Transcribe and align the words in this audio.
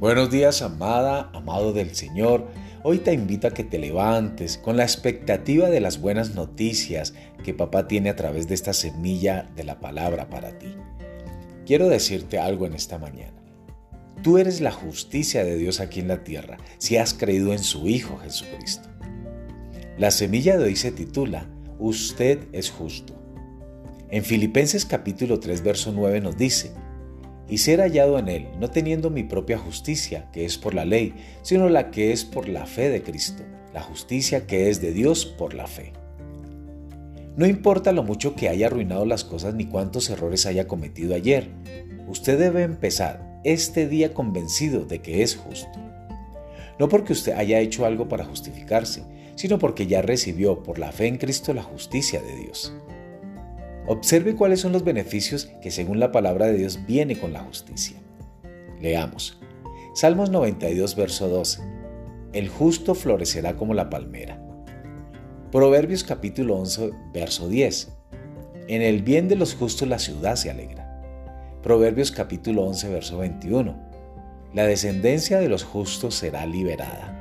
Buenos 0.00 0.30
días, 0.30 0.62
amada, 0.62 1.28
amado 1.34 1.72
del 1.72 1.96
Señor. 1.96 2.46
Hoy 2.84 2.98
te 2.98 3.12
invito 3.12 3.48
a 3.48 3.50
que 3.50 3.64
te 3.64 3.80
levantes 3.80 4.56
con 4.56 4.76
la 4.76 4.84
expectativa 4.84 5.70
de 5.70 5.80
las 5.80 6.00
buenas 6.00 6.36
noticias 6.36 7.14
que 7.42 7.52
papá 7.52 7.88
tiene 7.88 8.08
a 8.08 8.14
través 8.14 8.46
de 8.46 8.54
esta 8.54 8.74
semilla 8.74 9.50
de 9.56 9.64
la 9.64 9.80
palabra 9.80 10.30
para 10.30 10.56
ti. 10.56 10.72
Quiero 11.66 11.88
decirte 11.88 12.38
algo 12.38 12.64
en 12.64 12.74
esta 12.74 12.98
mañana. 12.98 13.42
Tú 14.22 14.38
eres 14.38 14.60
la 14.60 14.70
justicia 14.70 15.42
de 15.42 15.56
Dios 15.56 15.80
aquí 15.80 15.98
en 15.98 16.06
la 16.06 16.22
tierra 16.22 16.58
si 16.78 16.96
has 16.96 17.12
creído 17.12 17.52
en 17.52 17.58
su 17.58 17.88
Hijo 17.88 18.18
Jesucristo. 18.18 18.88
La 19.98 20.12
semilla 20.12 20.56
de 20.56 20.66
hoy 20.66 20.76
se 20.76 20.92
titula 20.92 21.48
Usted 21.80 22.46
es 22.52 22.70
justo. 22.70 23.20
En 24.10 24.22
Filipenses 24.22 24.86
capítulo 24.86 25.40
3 25.40 25.60
verso 25.64 25.90
9 25.90 26.20
nos 26.20 26.36
dice, 26.36 26.70
y 27.48 27.58
ser 27.58 27.80
hallado 27.80 28.18
en 28.18 28.28
él, 28.28 28.48
no 28.60 28.70
teniendo 28.70 29.10
mi 29.10 29.22
propia 29.22 29.58
justicia, 29.58 30.28
que 30.32 30.44
es 30.44 30.58
por 30.58 30.74
la 30.74 30.84
ley, 30.84 31.14
sino 31.42 31.68
la 31.68 31.90
que 31.90 32.12
es 32.12 32.24
por 32.24 32.48
la 32.48 32.66
fe 32.66 32.90
de 32.90 33.02
Cristo, 33.02 33.42
la 33.72 33.82
justicia 33.82 34.46
que 34.46 34.68
es 34.68 34.80
de 34.80 34.92
Dios 34.92 35.26
por 35.26 35.54
la 35.54 35.66
fe. 35.66 35.92
No 37.36 37.46
importa 37.46 37.92
lo 37.92 38.02
mucho 38.02 38.34
que 38.34 38.48
haya 38.48 38.66
arruinado 38.66 39.06
las 39.06 39.24
cosas 39.24 39.54
ni 39.54 39.66
cuántos 39.66 40.10
errores 40.10 40.44
haya 40.46 40.66
cometido 40.66 41.14
ayer, 41.14 41.48
usted 42.08 42.38
debe 42.38 42.62
empezar 42.62 43.40
este 43.44 43.88
día 43.88 44.12
convencido 44.12 44.84
de 44.84 45.00
que 45.00 45.22
es 45.22 45.36
justo. 45.36 45.78
No 46.78 46.88
porque 46.88 47.12
usted 47.12 47.32
haya 47.32 47.60
hecho 47.60 47.86
algo 47.86 48.08
para 48.08 48.24
justificarse, 48.24 49.04
sino 49.36 49.58
porque 49.58 49.86
ya 49.86 50.02
recibió 50.02 50.62
por 50.62 50.78
la 50.78 50.90
fe 50.90 51.06
en 51.06 51.16
Cristo 51.16 51.54
la 51.54 51.62
justicia 51.62 52.20
de 52.20 52.36
Dios. 52.36 52.74
Observe 53.86 54.34
cuáles 54.34 54.60
son 54.60 54.72
los 54.72 54.84
beneficios 54.84 55.46
que 55.62 55.70
según 55.70 56.00
la 56.00 56.12
palabra 56.12 56.46
de 56.46 56.58
Dios 56.58 56.80
viene 56.86 57.18
con 57.18 57.32
la 57.32 57.40
justicia. 57.40 57.96
Leamos. 58.80 59.40
Salmos 59.94 60.30
92, 60.30 60.94
verso 60.94 61.28
12. 61.28 61.62
El 62.32 62.48
justo 62.48 62.94
florecerá 62.94 63.56
como 63.56 63.74
la 63.74 63.88
palmera. 63.88 64.42
Proverbios 65.50 66.04
capítulo 66.04 66.56
11, 66.56 66.90
verso 67.14 67.48
10. 67.48 67.92
En 68.68 68.82
el 68.82 69.02
bien 69.02 69.28
de 69.28 69.36
los 69.36 69.54
justos 69.54 69.88
la 69.88 69.98
ciudad 69.98 70.36
se 70.36 70.50
alegra. 70.50 71.02
Proverbios 71.62 72.12
capítulo 72.12 72.64
11, 72.64 72.90
verso 72.90 73.18
21. 73.18 73.74
La 74.54 74.66
descendencia 74.66 75.40
de 75.40 75.48
los 75.48 75.64
justos 75.64 76.14
será 76.14 76.44
liberada. 76.46 77.14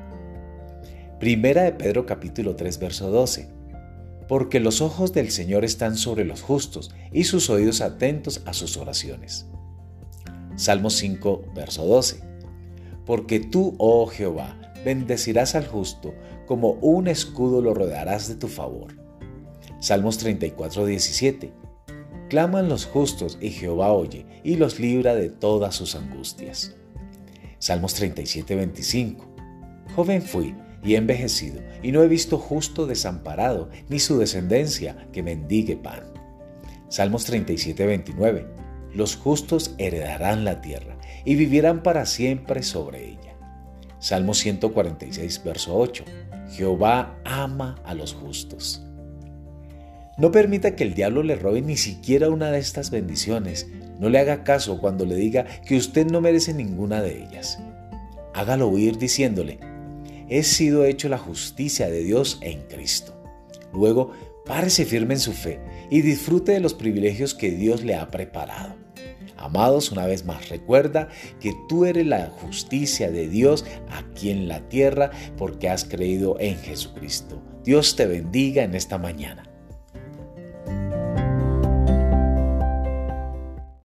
Primera 1.20 1.64
de 1.64 1.72
Pedro 1.72 2.06
capítulo 2.06 2.56
3, 2.56 2.80
verso 2.80 3.10
12 3.10 3.57
porque 4.28 4.60
los 4.60 4.82
ojos 4.82 5.14
del 5.14 5.32
Señor 5.32 5.64
están 5.64 5.96
sobre 5.96 6.26
los 6.26 6.42
justos 6.42 6.92
y 7.12 7.24
sus 7.24 7.50
oídos 7.50 7.82
atentos 7.82 8.42
a 8.46 8.54
sus 8.54 8.78
oraciones. 8.78 9.46
Salmo 10.56 10.90
5, 10.90 11.46
verso 11.56 11.86
12. 11.86 12.22
Porque 13.06 13.40
tú, 13.40 13.76
oh 13.78 14.08
Jehová, 14.08 14.60
bendecirás 14.84 15.56
al 15.56 15.68
justo, 15.68 16.14
como 16.46 16.72
un 16.82 17.08
escudo 17.08 17.62
lo 17.62 17.74
rodearás 17.74 18.28
de 18.28 18.36
tu 18.36 18.48
favor. 18.48 18.96
Salmos 19.80 20.18
34, 20.18 20.86
17. 20.86 21.54
Claman 22.30 22.68
los 22.68 22.86
justos 22.86 23.38
y 23.40 23.52
Jehová 23.52 23.94
oye 23.94 24.26
y 24.44 24.56
los 24.56 24.80
libra 24.80 25.16
de 25.16 25.30
todas 25.30 25.76
sus 25.76 25.96
angustias. 25.96 26.76
Salmos 27.60 27.94
37, 27.94 28.56
25. 28.56 29.26
Joven 29.96 30.22
fui 30.22 30.56
y 30.88 30.96
envejecido, 30.96 31.60
y 31.84 31.92
no 31.92 32.02
he 32.02 32.08
visto 32.08 32.38
justo 32.38 32.88
desamparado, 32.88 33.70
ni 33.90 34.00
su 34.00 34.18
descendencia 34.18 34.96
que 35.12 35.22
mendigue 35.22 35.76
pan. 35.76 36.04
Salmos 36.88 37.26
37, 37.26 37.86
29. 37.86 38.48
Los 38.94 39.18
justos 39.18 39.76
heredarán 39.78 40.46
la 40.46 40.62
tierra 40.62 40.98
y 41.26 41.36
vivirán 41.36 41.84
para 41.84 42.06
siempre 42.06 42.64
sobre 42.64 43.04
ella. 43.04 43.36
Salmos 44.00 44.38
146, 44.38 45.44
verso 45.44 45.78
8. 45.78 46.06
Jehová 46.52 47.20
ama 47.26 47.82
a 47.84 47.94
los 47.94 48.14
justos. 48.14 48.82
No 50.18 50.32
permita 50.32 50.78
que 50.78 50.86
el 50.86 50.94
diablo 50.94 51.22
le 51.22 51.36
robe 51.36 51.62
ni 51.62 51.76
siquiera 51.76 52.30
una 52.30 52.50
de 52.50 52.60
estas 52.60 52.92
bendiciones. 52.92 53.68
No 54.00 54.08
le 54.08 54.20
haga 54.20 54.46
caso 54.46 54.80
cuando 54.80 55.06
le 55.06 55.16
diga 55.16 55.44
que 55.66 55.76
usted 55.76 56.08
no 56.10 56.22
merece 56.22 56.54
ninguna 56.54 57.02
de 57.02 57.24
ellas. 57.24 57.60
Hágalo 58.34 58.70
huir 58.70 58.98
diciéndole, 58.98 59.60
he 60.30 60.44
sido 60.44 60.86
hecho 60.86 61.10
la 61.10 61.18
justicia 61.18 61.90
de 61.90 62.04
Dios 62.04 62.40
en 62.42 62.62
Cristo. 62.64 63.14
Luego, 63.74 64.12
párese 64.46 64.86
firme 64.86 65.16
en 65.16 65.20
su 65.20 65.34
fe 65.34 65.60
y 65.90 66.02
disfrute 66.02 66.54
de 66.54 66.60
los 66.60 66.74
privilegios 66.74 67.34
que 67.34 67.52
Dios 67.52 67.84
le 67.84 67.96
ha 67.96 68.10
preparado. 68.10 68.76
Amados, 69.38 69.92
una 69.92 70.06
vez 70.08 70.26
más, 70.26 70.50
recuerda 70.50 71.10
que 71.40 71.54
tú 71.70 71.86
eres 71.86 72.06
la 72.08 72.28
justicia 72.28 73.12
de 73.12 73.28
Dios 73.28 73.66
aquí 73.90 74.32
en 74.32 74.48
la 74.48 74.68
tierra 74.68 75.12
porque 75.38 75.70
has 75.70 75.86
creído 75.86 76.38
en 76.40 76.58
Jesucristo. 76.58 77.42
Dios 77.64 77.96
te 77.96 78.08
bendiga 78.08 78.64
en 78.64 78.74
esta 78.74 78.98
mañana. 78.98 79.44